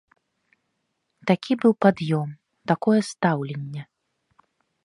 Такі 1.31 1.51
быў 1.63 1.73
пад'ём, 1.87 2.29
такое 2.73 2.99
стаўленне. 3.11 3.81